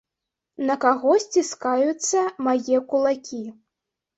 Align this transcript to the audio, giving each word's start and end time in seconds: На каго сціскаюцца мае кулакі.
На 0.69 0.77
каго 0.85 1.11
сціскаюцца 1.25 2.25
мае 2.49 2.77
кулакі. 2.95 3.45